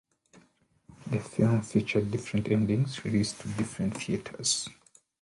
The 1.11 1.19
film, 1.19 1.61
featured 1.61 2.09
different 2.09 2.47
endings 2.49 3.05
released 3.05 3.39
to 3.41 3.47
different 3.49 3.95
theatres. 4.01 4.67